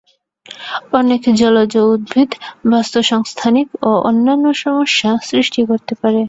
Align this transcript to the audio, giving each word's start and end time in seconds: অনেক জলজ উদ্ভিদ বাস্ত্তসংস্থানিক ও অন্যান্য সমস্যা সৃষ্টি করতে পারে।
অনেক 0.93 1.21
জলজ 1.39 1.73
উদ্ভিদ 1.87 2.31
বাস্ত্তসংস্থানিক 2.71 3.67
ও 3.81 3.91
অন্যান্য 4.09 4.45
সমস্যা 4.63 5.09
সৃষ্টি 5.29 5.61
করতে 5.69 5.93
পারে। 6.01 6.19